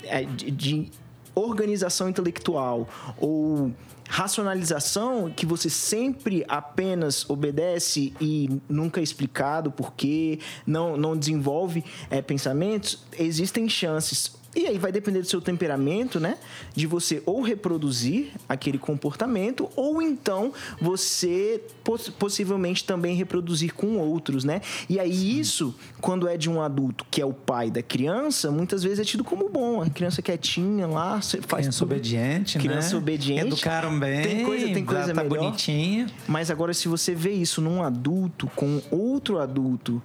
[0.03, 0.91] É, de, de
[1.35, 3.71] organização intelectual ou
[4.07, 11.83] racionalização que você sempre apenas obedece e nunca é explicado por quê, não, não desenvolve
[12.09, 16.37] é, pensamentos, existem chances e aí vai depender do seu temperamento, né?
[16.73, 24.43] De você ou reproduzir aquele comportamento ou então você poss possivelmente também reproduzir com outros,
[24.43, 24.61] né?
[24.89, 28.83] E aí isso, quando é de um adulto que é o pai da criança, muitas
[28.83, 29.81] vezes é tido como bom.
[29.81, 31.91] A criança quietinha lá, faz criança tudo.
[31.91, 32.97] obediente, criança né?
[32.97, 33.47] obediente.
[33.47, 34.21] Educaram bem.
[34.21, 35.39] Tem coisa, tem coisa tá melhor.
[35.39, 36.07] bonitinha.
[36.27, 40.01] Mas agora se você vê isso num adulto com outro adulto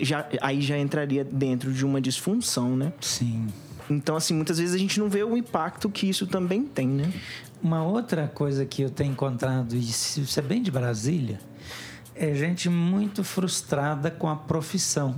[0.00, 2.92] já, aí já entraria dentro de uma disfunção, né?
[3.00, 3.46] Sim.
[3.90, 7.12] Então, assim, muitas vezes a gente não vê o impacto que isso também tem, né?
[7.62, 11.40] Uma outra coisa que eu tenho encontrado, e isso é bem de Brasília,
[12.14, 15.16] é gente muito frustrada com a profissão.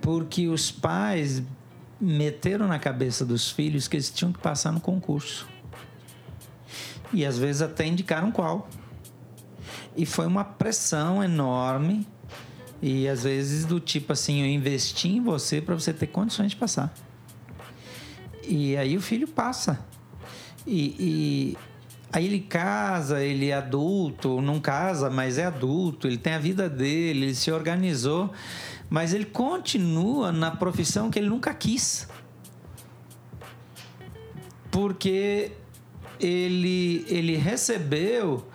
[0.00, 1.42] Porque os pais
[2.00, 5.46] meteram na cabeça dos filhos que eles tinham que passar no concurso.
[7.12, 8.68] E às vezes até indicaram qual.
[9.96, 12.06] E foi uma pressão enorme
[12.80, 16.56] e às vezes do tipo assim, eu investi em você para você ter condições de
[16.56, 16.94] passar.
[18.46, 19.84] E aí o filho passa.
[20.66, 21.58] E, e,
[22.12, 26.68] aí ele casa, ele é adulto, não casa, mas é adulto, ele tem a vida
[26.68, 28.32] dele, ele se organizou,
[28.88, 32.08] mas ele continua na profissão que ele nunca quis.
[34.70, 35.52] Porque
[36.20, 38.46] ele, ele recebeu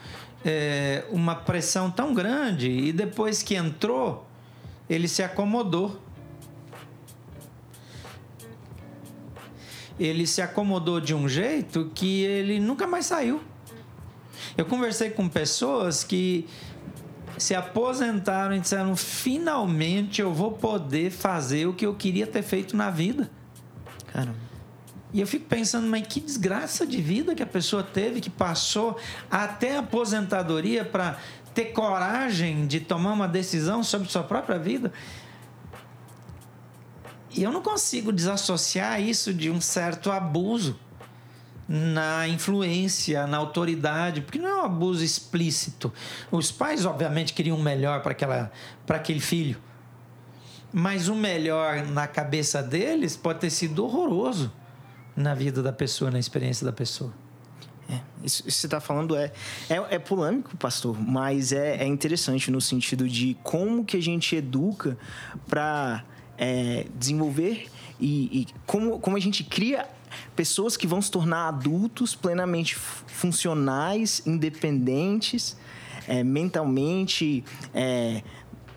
[0.44, 4.28] é, uma pressão tão grande e depois que entrou,
[4.90, 6.00] ele se acomodou.
[10.00, 13.42] Ele se acomodou de um jeito que ele nunca mais saiu.
[14.58, 16.48] Eu conversei com pessoas que
[17.38, 22.76] se aposentaram e disseram: finalmente eu vou poder fazer o que eu queria ter feito
[22.76, 23.30] na vida.
[24.12, 24.51] Caramba.
[25.14, 28.98] E eu fico pensando, mas que desgraça de vida que a pessoa teve, que passou
[29.30, 31.18] até a aposentadoria para
[31.54, 34.92] ter coragem de tomar uma decisão sobre sua própria vida.
[37.30, 40.80] E eu não consigo desassociar isso de um certo abuso
[41.68, 45.94] na influência, na autoridade, porque não é um abuso explícito.
[46.30, 49.58] Os pais, obviamente, queriam o melhor para aquele filho.
[50.74, 54.52] Mas o melhor na cabeça deles pode ter sido horroroso
[55.16, 57.14] na vida da pessoa, na experiência da pessoa.
[57.90, 59.32] É, isso, que você está falando é,
[59.70, 64.36] é, é, polêmico, pastor, mas é, é, interessante no sentido de como que a gente
[64.36, 64.98] educa
[65.48, 66.04] para
[66.38, 67.68] é, desenvolver
[68.00, 69.90] e, e, como, como a gente cria
[70.36, 75.58] pessoas que vão se tornar adultos plenamente funcionais, independentes,
[76.08, 77.44] é, mentalmente,
[77.74, 78.24] é,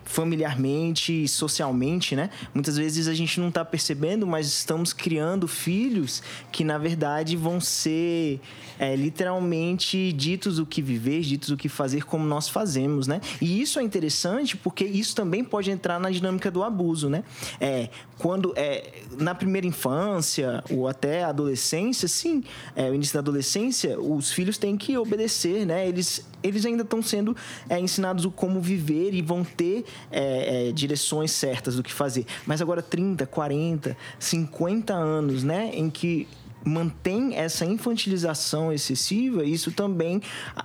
[0.05, 2.29] familiarmente, socialmente, né?
[2.53, 7.59] Muitas vezes a gente não está percebendo, mas estamos criando filhos que na verdade vão
[7.59, 8.39] ser
[8.79, 13.19] é, literalmente ditos o que viver, ditos o que fazer, como nós fazemos, né?
[13.41, 17.23] E isso é interessante porque isso também pode entrar na dinâmica do abuso, né?
[17.59, 22.43] É, quando é na primeira infância ou até adolescência, sim,
[22.75, 25.87] é, o início da adolescência, os filhos têm que obedecer, né?
[25.87, 27.35] Eles, eles ainda estão sendo
[27.69, 32.25] é, ensinados o como viver e vão ter é, é, direções certas do que fazer.
[32.45, 35.71] Mas agora 30, 40, 50 anos, né?
[35.73, 36.27] Em que
[36.63, 40.21] mantém essa infantilização excessiva, isso também,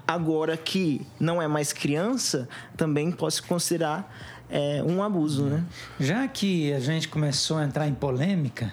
[0.07, 4.11] agora que não é mais criança, também pode se considerar
[4.49, 5.65] é, um abuso, né?
[5.99, 8.73] Já que a gente começou a entrar em polêmica,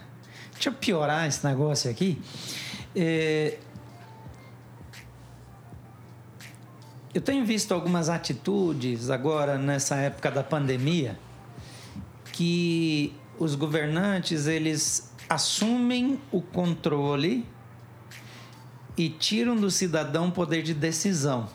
[0.54, 2.20] deixa eu piorar esse negócio aqui.
[2.96, 3.58] É...
[7.18, 11.18] eu tenho visto algumas atitudes agora nessa época da pandemia
[12.32, 17.44] que os governantes eles assumem o controle
[18.96, 21.50] e tiram do cidadão o poder de decisão.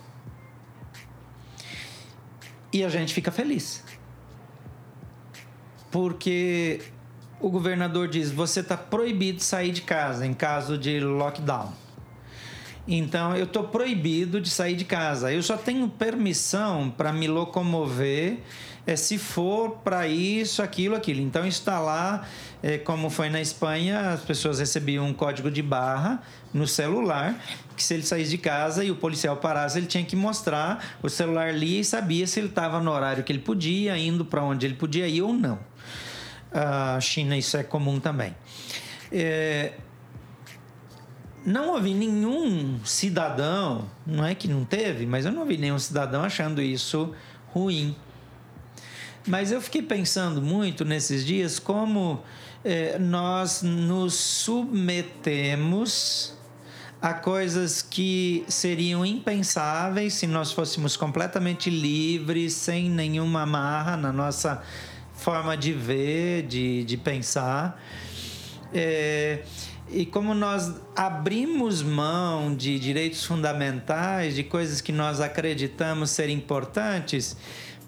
[2.73, 3.85] E a gente fica feliz.
[5.93, 6.83] Porque
[7.39, 11.73] o governador diz: você está proibido de sair de casa em caso de lockdown.
[12.87, 15.33] Então eu estou proibido de sair de casa.
[15.33, 18.39] Eu só tenho permissão para me locomover
[18.87, 21.21] é, se for para isso, aquilo, aquilo.
[21.21, 22.27] Então está lá,
[22.63, 26.21] é, como foi na Espanha, as pessoas recebiam um código de barra
[26.53, 27.41] no celular,
[27.77, 31.09] que se ele saísse de casa e o policial parasse, ele tinha que mostrar, o
[31.09, 34.67] celular lia e sabia se ele estava no horário que ele podia, indo para onde
[34.67, 35.59] ele podia ir ou não.
[36.53, 38.35] A China isso é comum também.
[39.11, 39.73] É,
[41.45, 46.23] não ouvi nenhum cidadão, não é que não teve, mas eu não ouvi nenhum cidadão
[46.23, 47.13] achando isso
[47.53, 47.95] ruim.
[49.27, 52.23] Mas eu fiquei pensando muito nesses dias como
[52.65, 55.13] eh, nós nos submetemos
[57.01, 64.63] a coisas que seriam impensáveis se nós fôssemos completamente livres, sem nenhuma amarra na nossa
[65.13, 67.81] forma de ver, de, de pensar.
[68.73, 69.43] É,
[69.91, 77.37] e como nós abrimos mão de direitos fundamentais, de coisas que nós acreditamos ser importantes,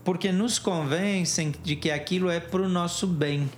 [0.05, 3.51] porque nos convencem de que aquilo é para o nosso bem,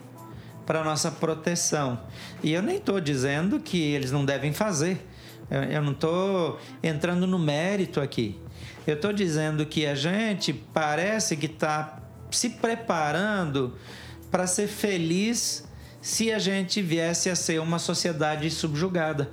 [0.65, 2.01] para nossa proteção.
[2.43, 5.05] E eu nem estou dizendo que eles não devem fazer.
[5.51, 8.41] Eu não estou entrando no mérito aqui.
[8.87, 13.77] Eu estou dizendo que a gente parece que está se preparando
[14.31, 15.67] para ser feliz
[16.07, 19.29] se a gente viesse a ser uma sociedade subjugada.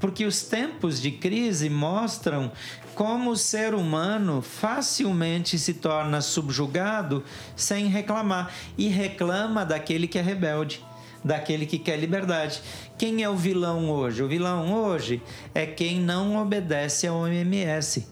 [0.00, 2.50] Porque os tempos de crise mostram
[2.94, 7.22] como o ser humano facilmente se torna subjugado
[7.54, 10.82] sem reclamar e reclama daquele que é rebelde,
[11.22, 12.62] daquele que quer liberdade.
[12.96, 14.22] Quem é o vilão hoje?
[14.22, 15.20] O vilão hoje
[15.54, 18.08] é quem não obedece ao OMS.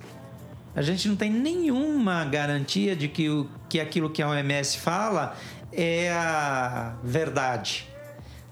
[0.76, 5.34] A gente não tem nenhuma garantia de que, o, que aquilo que a OMS fala
[5.72, 7.88] é a verdade.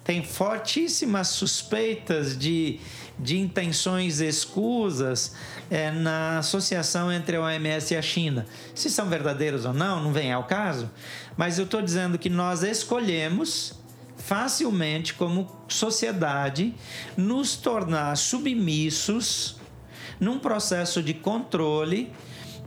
[0.04, 2.78] Tem fortíssimas suspeitas de,
[3.18, 5.34] de intenções escusas
[5.70, 8.46] é, na associação entre a OMS e a China.
[8.74, 10.90] Se são verdadeiros ou não, não vem ao caso,
[11.36, 13.82] mas eu estou dizendo que nós escolhemos
[14.16, 16.74] facilmente, como sociedade,
[17.16, 19.56] nos tornar submissos
[20.20, 22.12] num processo de controle,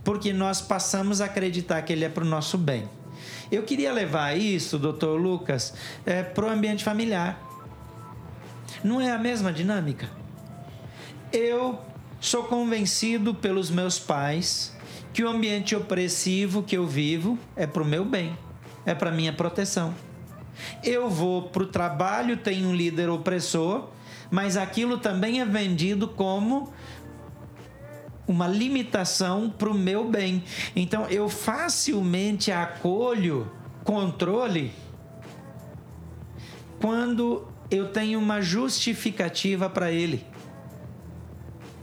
[0.04, 2.88] porque nós passamos a acreditar que ele é para o nosso bem.
[3.50, 5.72] Eu queria levar isso, doutor Lucas,
[6.04, 7.40] é, para o ambiente familiar.
[8.84, 10.10] Não é a mesma dinâmica?
[11.32, 11.80] Eu
[12.20, 14.76] sou convencido pelos meus pais
[15.14, 18.36] que o ambiente opressivo que eu vivo é para o meu bem,
[18.84, 19.94] é para minha proteção.
[20.84, 23.88] Eu vou para o trabalho, tenho um líder opressor,
[24.30, 26.72] mas aquilo também é vendido como
[28.28, 30.44] uma limitação para o meu bem.
[30.76, 33.50] Então eu facilmente acolho
[33.82, 34.70] controle
[36.78, 40.24] quando eu tenho uma justificativa para ele.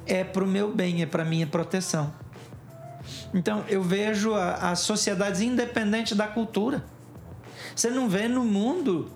[0.05, 2.13] É para o meu bem, é para minha proteção.
[3.34, 6.86] Então eu vejo as sociedades independentes da cultura.
[7.75, 9.12] Você não vê no mundo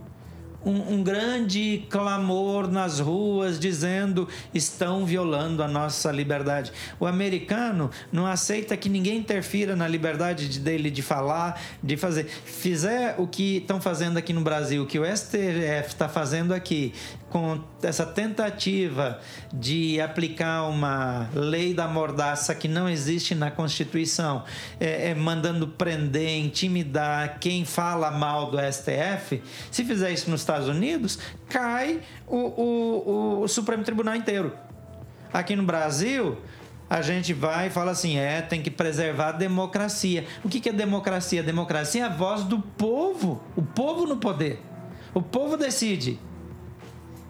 [0.66, 6.72] um, um, grande clamor nas ruas dizendo estão violando a nossa liberdade.
[7.00, 12.26] O americano não aceita que ninguém interfira na liberdade de, dele de falar, de fazer.
[12.26, 16.94] Fizer o que estão fazendo aqui no Brasil, o que o STF está fazendo aqui,
[17.30, 19.20] com essa tentativa
[19.54, 24.44] de aplicar uma lei da mordaça que não existe na Constituição,
[24.80, 30.68] é, é, mandando prender, intimidar quem fala mal do STF, se fizer isso nos Estados
[30.68, 34.54] Unidos, cai o, o, o Supremo Tribunal inteiro.
[35.32, 36.38] Aqui no Brasil,
[36.90, 40.26] a gente vai e fala assim: é, tem que preservar a democracia.
[40.44, 41.44] O que é democracia?
[41.44, 44.60] Democracia é a voz do povo, o povo no poder.
[45.14, 46.20] O povo decide.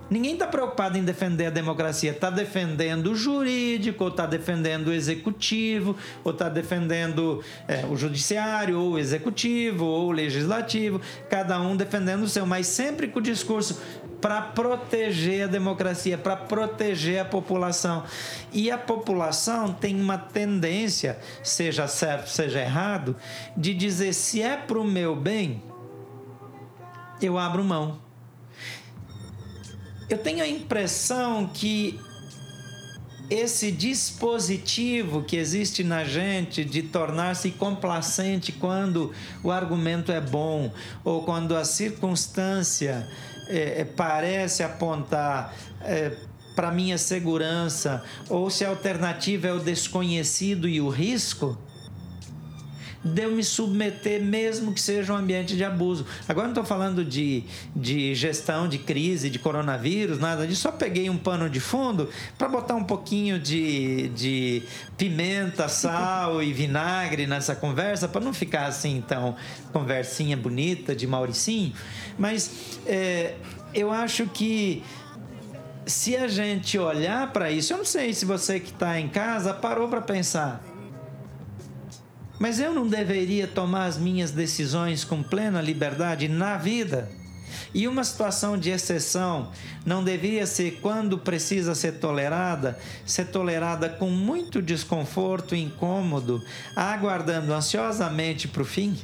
[0.09, 2.11] Ninguém está preocupado em defender a democracia.
[2.11, 8.79] Está defendendo o jurídico, ou está defendendo o executivo, ou está defendendo é, o judiciário,
[8.79, 10.99] ou o executivo, ou o legislativo.
[11.29, 13.79] Cada um defendendo o seu, mas sempre com o discurso
[14.19, 18.03] para proteger a democracia, para proteger a população.
[18.51, 23.15] E a população tem uma tendência, seja certo, seja errado,
[23.55, 25.61] de dizer: se é para o meu bem,
[27.21, 28.08] eu abro mão
[30.09, 31.99] eu tenho a impressão que
[33.29, 40.71] esse dispositivo que existe na gente de tornar-se complacente quando o argumento é bom
[41.03, 43.07] ou quando a circunstância
[43.47, 46.11] é, parece apontar é,
[46.55, 51.55] para minha segurança ou se a alternativa é o desconhecido e o risco,
[53.03, 56.05] de eu me submeter, mesmo que seja um ambiente de abuso.
[56.27, 57.43] Agora não estou falando de,
[57.75, 60.61] de gestão de crise, de coronavírus, nada disso.
[60.61, 64.63] Só peguei um pano de fundo para botar um pouquinho de, de
[64.97, 69.35] pimenta, sal e vinagre nessa conversa, para não ficar assim, então,
[69.71, 71.73] conversinha bonita de Mauricinho.
[72.17, 73.35] Mas é,
[73.73, 74.83] eu acho que
[75.85, 79.53] se a gente olhar para isso, eu não sei se você que está em casa
[79.53, 80.68] parou para pensar.
[82.39, 87.11] Mas eu não deveria tomar as minhas decisões com plena liberdade na vida?
[87.73, 89.51] E uma situação de exceção
[89.85, 96.41] não deveria ser, quando precisa ser tolerada, ser tolerada com muito desconforto e incômodo,
[96.75, 98.97] aguardando ansiosamente para o fim?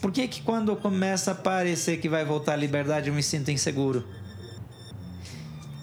[0.00, 3.50] Por que, que quando começa a parecer que vai voltar à liberdade eu me sinto
[3.50, 4.04] inseguro?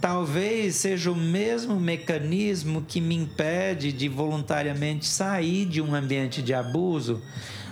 [0.06, 6.54] Talvez seja o mesmo mecanismo que me impede de voluntariamente sair de um ambiente de
[6.54, 7.24] abuso,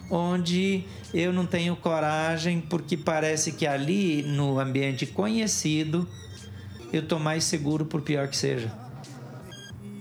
[0.10, 6.10] onde eu não tenho coragem, porque parece que ali, no ambiente conhecido,
[6.92, 8.74] eu estou mais seguro, por pior que seja.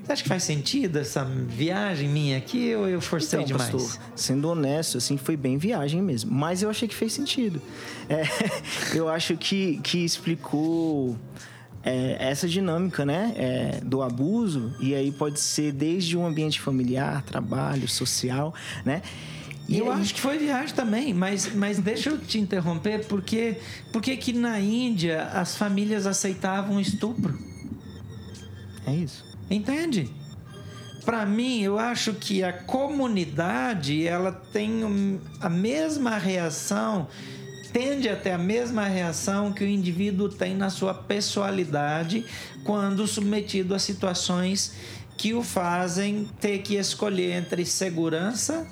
[0.03, 3.71] Você acha que faz sentido essa viagem minha aqui ou eu forcei então, demais?
[3.71, 6.33] Pastor, sendo honesto, assim, foi bem viagem mesmo.
[6.33, 7.61] Mas eu achei que fez sentido.
[8.09, 8.25] É,
[8.97, 11.15] eu acho que, que explicou
[11.85, 17.23] é, essa dinâmica né, é, do abuso, e aí pode ser desde um ambiente familiar,
[17.23, 18.55] trabalho, social,
[18.85, 19.03] né?
[19.69, 20.01] E eu aí...
[20.01, 23.59] acho que foi viagem também, mas, mas deixa eu te interromper, porque,
[23.93, 27.39] porque que na Índia as famílias aceitavam estupro?
[28.87, 29.25] É isso.
[29.51, 30.11] Entende?
[31.05, 37.09] Para mim, eu acho que a comunidade ela tem a mesma reação
[37.73, 42.25] tende a ter a mesma reação que o indivíduo tem na sua pessoalidade
[42.65, 44.75] quando submetido a situações
[45.17, 48.67] que o fazem ter que escolher entre segurança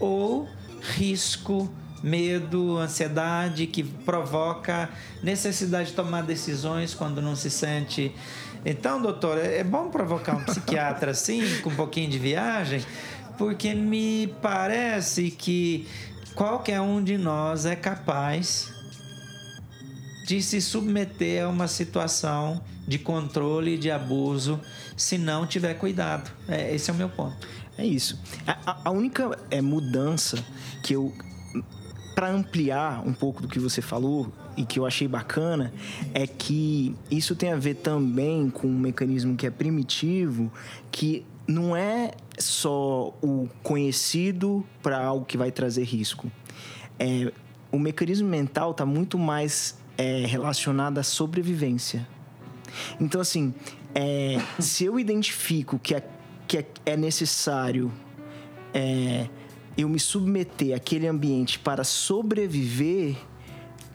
[0.00, 0.48] ou
[0.80, 1.70] risco,
[2.02, 4.90] medo, ansiedade, que provoca
[5.22, 8.14] necessidade de tomar decisões quando não se sente.
[8.64, 12.84] Então, doutor, é bom provocar um psiquiatra assim, com um pouquinho de viagem,
[13.38, 15.86] porque me parece que
[16.34, 18.72] qualquer um de nós é capaz
[20.26, 24.60] de se submeter a uma situação de controle e de abuso
[24.96, 26.30] se não tiver cuidado.
[26.48, 27.46] É, esse é o meu ponto.
[27.76, 28.18] É isso.
[28.46, 30.42] A, a única é, mudança
[30.82, 31.12] que eu.
[32.14, 35.72] Para ampliar um pouco do que você falou e que eu achei bacana,
[36.14, 40.52] é que isso tem a ver também com um mecanismo que é primitivo,
[40.92, 46.30] que não é só o conhecido para algo que vai trazer risco.
[46.98, 47.32] É,
[47.70, 52.06] o mecanismo mental está muito mais é, relacionado à sobrevivência.
[53.00, 53.54] Então, assim,
[53.94, 56.06] é, se eu identifico que é,
[56.46, 57.92] que é, é necessário
[58.72, 59.28] é,
[59.76, 63.16] eu me submeter àquele ambiente para sobreviver,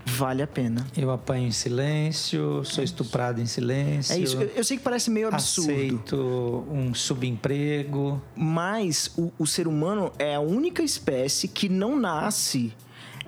[0.09, 0.85] vale a pena.
[0.97, 4.13] Eu apanho em silêncio, sou estuprado em silêncio.
[4.13, 4.37] É isso.
[4.37, 5.71] Eu, eu sei que parece meio absurdo.
[5.71, 8.21] Aceito um subemprego.
[8.35, 12.73] Mas o, o ser humano é a única espécie que não nasce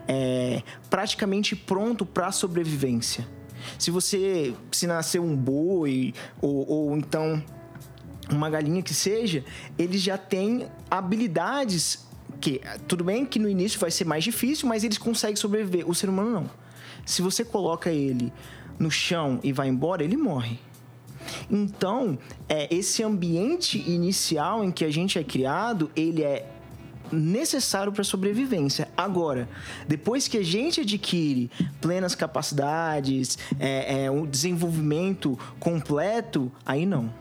[0.08, 3.28] é, praticamente pronto para sobrevivência.
[3.78, 7.42] Se você se nascer um boi ou, ou então
[8.30, 9.44] uma galinha que seja,
[9.78, 12.06] eles já têm habilidades
[12.40, 15.88] que tudo bem que no início vai ser mais difícil, mas eles conseguem sobreviver.
[15.88, 16.61] O ser humano não.
[17.06, 18.32] Se você coloca ele
[18.80, 20.60] no chão e vai embora, ele morre.
[21.50, 22.18] Então,
[22.50, 26.48] é, esse ambiente inicial em que a gente é criado, ele é
[27.12, 28.88] necessário para sobrevivência.
[28.96, 29.48] Agora,
[29.88, 37.14] depois que a gente adquire plenas capacidades, é, é, um desenvolvimento completo, aí não.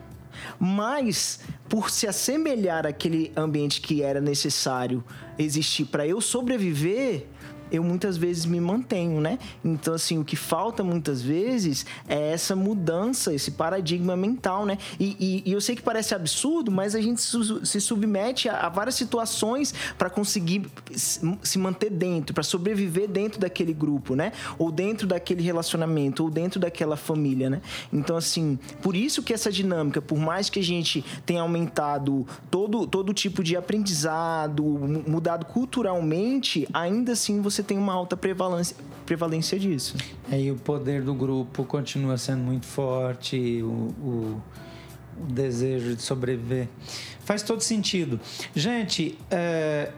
[0.58, 5.04] Mas, por se assemelhar àquele ambiente que era necessário
[5.36, 7.26] existir para eu sobreviver,
[7.70, 9.38] eu muitas vezes me mantenho, né?
[9.64, 14.78] Então, assim, o que falta muitas vezes é essa mudança, esse paradigma mental, né?
[14.98, 18.68] E, e, e eu sei que parece absurdo, mas a gente se submete a, a
[18.68, 24.32] várias situações para conseguir se manter dentro, para sobreviver dentro daquele grupo, né?
[24.58, 27.60] Ou dentro daquele relacionamento, ou dentro daquela família, né?
[27.92, 32.86] Então, assim, por isso que essa dinâmica, por mais que a gente tenha aumentado todo,
[32.86, 39.58] todo tipo de aprendizado, mudado culturalmente, ainda assim você você tem uma alta prevalência, prevalência
[39.58, 39.96] disso.
[40.30, 44.42] É, e o poder do grupo continua sendo muito forte, o, o,
[45.20, 46.68] o desejo de sobreviver.
[47.20, 48.18] Faz todo sentido.
[48.54, 49.92] Gente, é,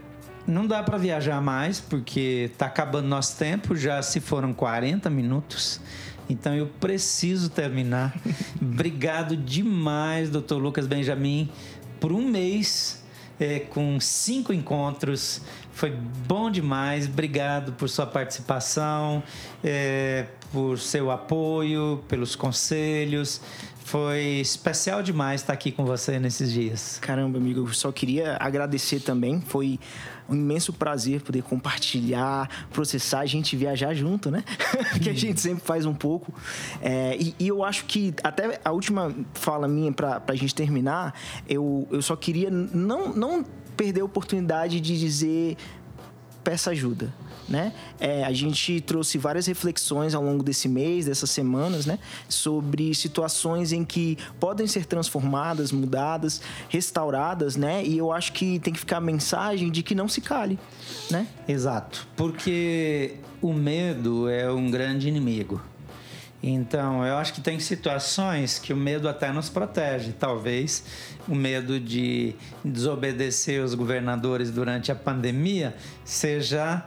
[0.47, 5.81] não dá para viajar mais porque está acabando nosso tempo, já se foram 40 minutos.
[6.29, 8.15] Então eu preciso terminar.
[8.61, 11.49] Obrigado demais, doutor Lucas Benjamin,
[12.01, 13.02] por um mês
[13.43, 15.41] é, com cinco encontros.
[15.73, 17.07] Foi bom demais.
[17.07, 19.23] Obrigado por sua participação,
[19.65, 23.41] é, por seu apoio, pelos conselhos.
[23.93, 26.99] Foi especial demais estar aqui com você nesses dias.
[26.99, 29.39] Caramba, amigo, eu só queria agradecer também.
[29.43, 29.79] Foi
[30.27, 34.45] um imenso prazer poder compartilhar, processar, a gente viajar junto, né?
[35.03, 36.33] que a gente sempre faz um pouco.
[36.81, 41.13] É, e, e, eu acho que até a última fala minha para a gente terminar,
[41.47, 43.45] eu, eu só queria não, não
[43.77, 45.59] perder a oportunidade de dizer
[46.43, 47.13] peça ajuda
[47.49, 47.73] né?
[48.01, 51.99] É, a gente trouxe várias reflexões ao longo desse mês, dessas semanas, né?
[52.29, 57.85] Sobre situações em que podem ser transformadas, mudadas, restauradas, né?
[57.85, 60.59] E eu acho que tem que ficar a mensagem de que não se cale,
[61.11, 61.27] né?
[61.47, 65.61] Exato, porque o medo é um grande inimigo.
[66.43, 70.13] Então, eu acho que tem situações que o medo até nos protege.
[70.13, 70.83] Talvez
[71.29, 72.35] o medo de
[72.65, 76.85] desobedecer os governadores durante a pandemia seja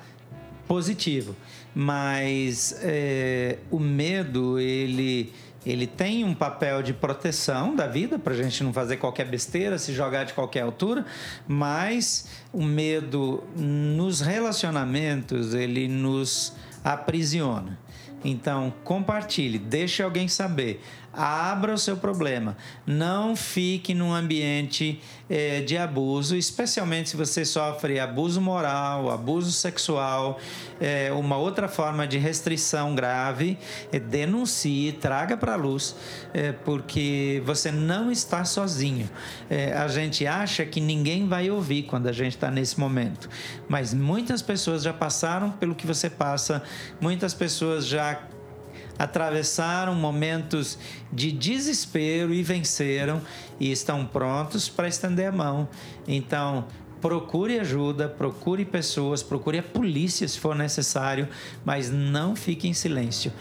[0.68, 1.36] positivo.
[1.74, 5.34] Mas é, o medo, ele,
[5.66, 9.78] ele tem um papel de proteção da vida, para a gente não fazer qualquer besteira,
[9.78, 11.06] se jogar de qualquer altura,
[11.48, 16.54] mas o medo nos relacionamentos, ele nos
[16.84, 17.85] aprisiona.
[18.28, 20.82] Então, compartilhe, deixe alguém saber
[21.16, 22.58] abra o seu problema.
[22.86, 30.40] Não fique num ambiente é, de abuso, especialmente se você sofre abuso moral, abuso sexual,
[30.80, 33.58] é, uma outra forma de restrição grave.
[33.92, 35.96] É, denuncie, traga para a luz,
[36.64, 39.10] porque você não está sozinho.
[39.76, 43.30] A gente acha que ninguém vai ouvir quando a gente está nesse momento,
[43.68, 46.62] mas muitas pessoas já passaram pelo que você passa,
[47.00, 48.22] muitas pessoas já
[48.98, 50.78] atravessaram momentos
[51.12, 53.22] de desespero e venceram
[53.60, 55.68] e estão prontos para estender a mão.
[56.08, 56.66] Então,
[57.02, 61.28] procure ajuda, procure pessoas, procure a polícia se for necessário,
[61.64, 63.32] mas não fique em silêncio.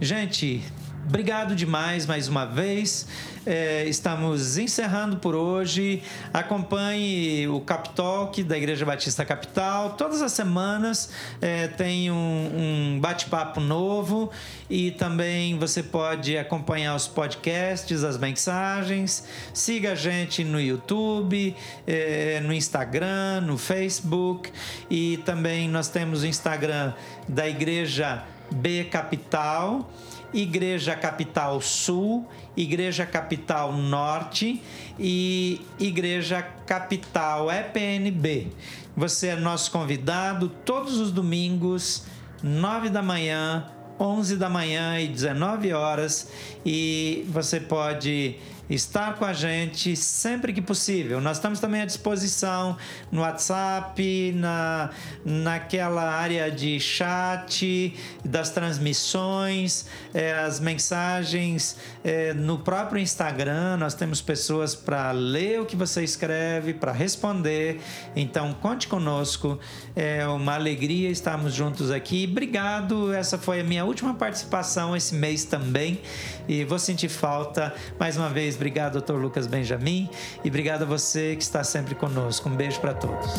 [0.00, 0.62] Gente,
[1.08, 3.06] Obrigado demais mais uma vez.
[3.46, 6.02] É, estamos encerrando por hoje.
[6.34, 9.90] Acompanhe o Capitalk da Igreja Batista Capital.
[9.90, 14.32] Todas as semanas é, tem um, um bate-papo novo
[14.68, 19.28] e também você pode acompanhar os podcasts, as mensagens.
[19.54, 21.54] Siga a gente no YouTube,
[21.86, 24.50] é, no Instagram, no Facebook
[24.90, 26.94] e também nós temos o Instagram
[27.28, 29.88] da Igreja B Capital.
[30.32, 34.62] Igreja Capital Sul, Igreja Capital Norte
[34.98, 38.48] e Igreja Capital EPNB.
[38.96, 42.04] Você é nosso convidado todos os domingos,
[42.42, 46.30] 9 da manhã, 11 da manhã e 19 horas
[46.64, 48.36] e você pode
[48.68, 51.20] estar com a gente sempre que possível.
[51.20, 52.76] Nós estamos também à disposição
[53.10, 54.90] no WhatsApp, na,
[55.24, 57.94] naquela área de chat,
[58.24, 63.76] das transmissões, é, as mensagens é, no próprio Instagram.
[63.76, 67.80] Nós temos pessoas para ler o que você escreve, para responder.
[68.14, 69.58] Então, conte conosco.
[69.94, 72.26] É uma alegria estarmos juntos aqui.
[72.28, 73.12] Obrigado.
[73.12, 76.00] Essa foi a minha última participação esse mês também.
[76.48, 80.08] E vou sentir falta mais uma vez obrigado, doutor Lucas Benjamin,
[80.44, 82.48] e obrigado a você que está sempre conosco.
[82.48, 83.32] Um beijo para todos.